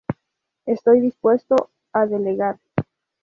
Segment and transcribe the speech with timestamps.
[0.65, 2.57] Estoy dispuesto a delegar.